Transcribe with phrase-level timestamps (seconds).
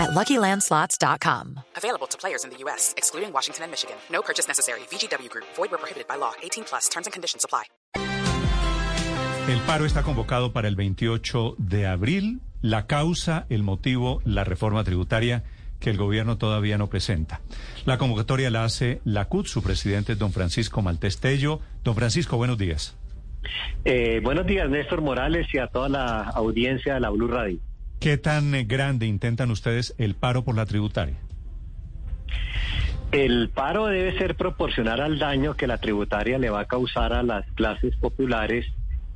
[0.00, 1.60] at LuckyLandSlots.com.
[1.76, 3.96] Available to players in the U.S., excluding Washington and Michigan.
[4.10, 4.80] No purchase necessary.
[4.90, 5.46] VGW Group.
[5.56, 6.32] Void where prohibited by law.
[6.42, 6.88] 18 plus.
[6.88, 7.64] Terms and conditions apply.
[9.48, 12.40] El paro está convocado para el 28 de abril.
[12.62, 15.42] La causa, el motivo, la reforma tributaria
[15.80, 17.40] que el gobierno todavía no presenta.
[17.86, 21.60] La convocatoria la hace la CUT, su presidente don Francisco Maltestello.
[21.82, 22.96] Don Francisco, buenos días.
[23.84, 27.58] Eh, buenos días, Néstor Morales, y a toda la audiencia de la Blue Radio.
[28.00, 31.18] ¿Qué tan eh, grande intentan ustedes el paro por la tributaria?
[33.12, 37.22] El paro debe ser proporcional al daño que la tributaria le va a causar a
[37.22, 38.64] las clases populares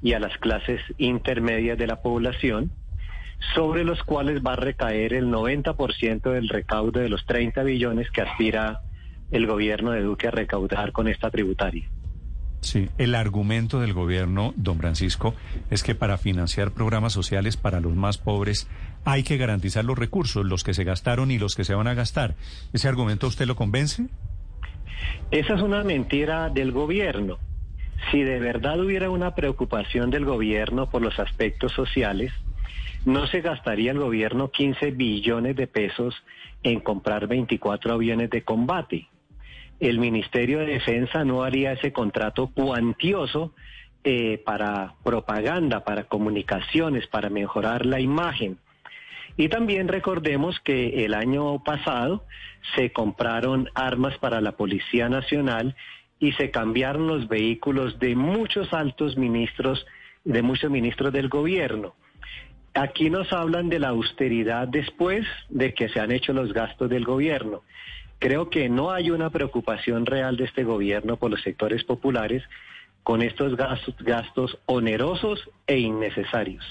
[0.03, 2.73] y a las clases intermedias de la población,
[3.55, 8.21] sobre los cuales va a recaer el 90% del recaudo de los 30 billones que
[8.21, 8.83] aspira
[9.31, 11.89] el gobierno de Duque a recaudar con esta tributaria.
[12.65, 15.35] Sí, el argumento del gobierno, don Francisco,
[15.71, 18.71] es que para financiar programas sociales para los más pobres
[19.05, 21.95] hay que garantizar los recursos, los que se gastaron y los que se van a
[21.95, 22.37] gastar.
[22.73, 24.07] ¿Ese argumento usted lo convence?
[25.31, 27.37] Esa es una mentira del gobierno.
[28.11, 32.33] Si de verdad hubiera una preocupación del gobierno por los aspectos sociales,
[33.05, 36.15] no se gastaría el gobierno 15 billones de pesos
[36.63, 39.07] en comprar 24 aviones de combate
[39.81, 43.53] el Ministerio de Defensa no haría ese contrato cuantioso
[44.05, 48.59] eh, para propaganda, para comunicaciones, para mejorar la imagen.
[49.37, 52.25] Y también recordemos que el año pasado
[52.77, 55.75] se compraron armas para la Policía Nacional
[56.21, 59.85] y se cambiaron los vehículos de muchos altos ministros,
[60.25, 61.95] de muchos ministros del gobierno.
[62.75, 67.05] Aquí nos hablan de la austeridad después de que se han hecho los gastos del
[67.05, 67.63] gobierno.
[68.25, 72.43] Creo que no hay una preocupación real de este gobierno por los sectores populares
[73.03, 76.65] con estos gastos, gastos onerosos e innecesarios.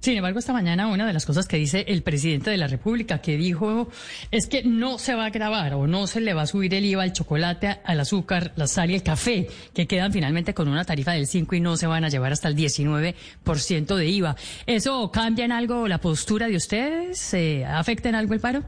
[0.00, 3.18] Sin embargo, esta mañana una de las cosas que dice el presidente de la República
[3.18, 3.90] que dijo
[4.30, 6.86] es que no se va a grabar o no se le va a subir el
[6.86, 10.86] IVA al chocolate, al azúcar, la sal y el café, que quedan finalmente con una
[10.86, 14.36] tarifa del 5 y no se van a llevar hasta el 19% de IVA.
[14.64, 17.34] ¿Eso cambia en algo la postura de ustedes?
[17.68, 18.64] ¿Afecta en algo el paro?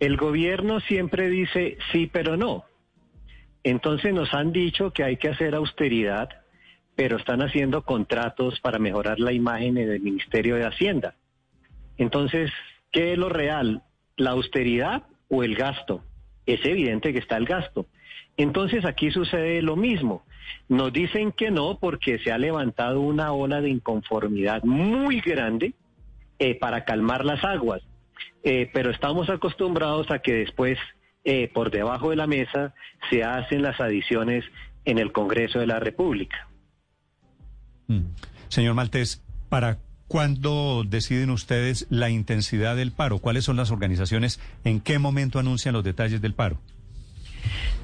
[0.00, 2.64] El gobierno siempre dice sí, pero no.
[3.64, 6.28] Entonces nos han dicho que hay que hacer austeridad,
[6.94, 11.14] pero están haciendo contratos para mejorar la imagen del Ministerio de Hacienda.
[11.96, 12.50] Entonces,
[12.92, 13.82] ¿qué es lo real?
[14.16, 16.02] ¿La austeridad o el gasto?
[16.46, 17.86] Es evidente que está el gasto.
[18.36, 20.22] Entonces aquí sucede lo mismo.
[20.68, 25.74] Nos dicen que no porque se ha levantado una ola de inconformidad muy grande
[26.38, 27.82] eh, para calmar las aguas.
[28.44, 30.78] Eh, pero estamos acostumbrados a que después,
[31.24, 32.74] eh, por debajo de la mesa,
[33.10, 34.44] se hacen las adiciones
[34.84, 36.48] en el Congreso de la República.
[37.88, 38.02] Mm.
[38.48, 43.18] Señor Maltés, ¿para cuándo deciden ustedes la intensidad del paro?
[43.18, 44.40] ¿Cuáles son las organizaciones?
[44.64, 46.58] ¿En qué momento anuncian los detalles del paro?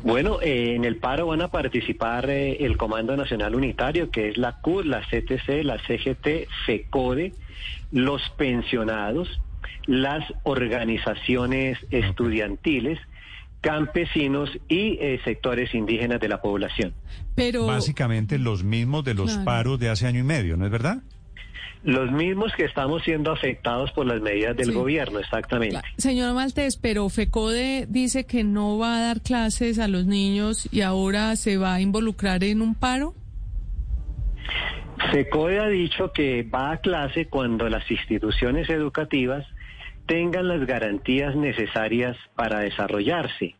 [0.02, 4.60] Bueno, eh, en el paro van a participar el Comando Nacional Unitario, que es la
[4.60, 7.32] CUD, la CTC, la CGT, FECODE,
[7.90, 9.40] los pensionados,
[9.86, 12.98] las organizaciones estudiantiles,
[13.60, 16.94] campesinos y eh, sectores indígenas de la población.
[17.34, 21.02] Pero básicamente los mismos de los paros de hace año y medio, ¿no es verdad?
[21.82, 25.80] Los mismos que estamos siendo afectados por las medidas del gobierno, exactamente.
[25.98, 30.80] Señor Maltés, pero FECODE dice que no va a dar clases a los niños y
[30.80, 33.14] ahora se va a involucrar en un paro.
[35.10, 39.46] FECODE ha dicho que va a clase cuando las instituciones educativas
[40.06, 43.54] tengan las garantías necesarias para desarrollarse.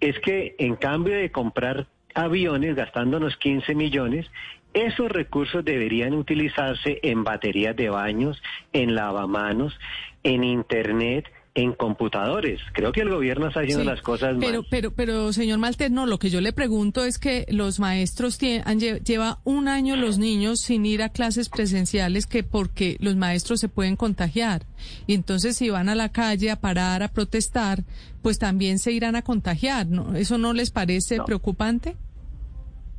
[0.00, 4.30] Es que en cambio de comprar aviones gastándonos 15 millones,
[4.72, 8.42] esos recursos deberían utilizarse en baterías de baños,
[8.72, 9.78] en lavamanos,
[10.22, 12.60] en internet, en computadores.
[12.72, 16.18] Creo que el gobierno está haciendo las cosas pero, Pero, pero, señor Malter, no, lo
[16.18, 20.84] que yo le pregunto es que los maestros han, lleva un año los niños sin
[20.84, 24.62] ir a clases presenciales que porque los maestros se pueden contagiar.
[25.06, 27.84] Y entonces si van a la calle a parar, a protestar,
[28.20, 29.86] pues también se irán a contagiar.
[29.86, 30.16] ¿no?
[30.16, 31.94] ¿Eso no les parece preocupante?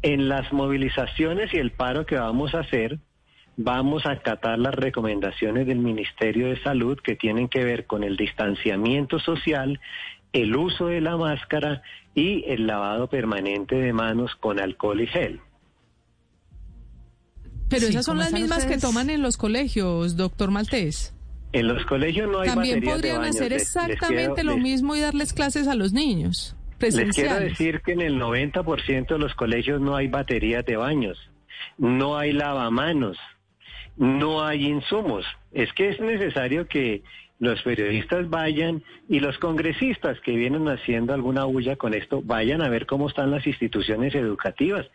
[0.01, 2.99] En las movilizaciones y el paro que vamos a hacer,
[3.57, 8.17] vamos a acatar las recomendaciones del Ministerio de Salud que tienen que ver con el
[8.17, 9.79] distanciamiento social,
[10.33, 11.81] el uso de la máscara
[12.13, 15.39] y el lavado permanente de manos con alcohol y gel.
[17.69, 21.13] Pero Sí, esas son ¿cómo las mismas que toman en los colegios, doctor Maltés.
[21.51, 23.35] En los colegios no hay También baterías de podrían baños.
[23.37, 26.55] hacer exactamente quiero- lo les- mismo y darles clases a los niños.
[26.79, 31.17] Les quiero decir que en el 90% de los colegios no hay baterías de baños,
[31.77, 33.17] no hay lavamanos,
[33.97, 35.25] no hay insumos.
[35.51, 37.03] Es que es necesario que
[37.39, 42.69] los periodistas vayan y los congresistas que vienen haciendo alguna bulla con esto vayan a
[42.69, 44.85] ver cómo están las instituciones educativas.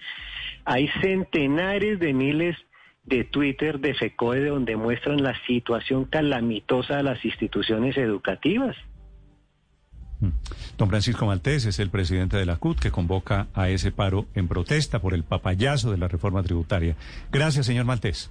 [0.65, 2.57] Hay centenares de miles
[3.05, 8.77] de Twitter de FECOE donde muestran la situación calamitosa de las instituciones educativas.
[10.77, 14.49] Don Francisco Maltés es el presidente de la CUT que convoca a ese paro en
[14.49, 16.95] protesta por el papayazo de la reforma tributaria.
[17.33, 18.31] Gracias, señor Maltés.